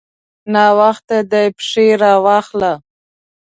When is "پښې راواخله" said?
1.57-2.73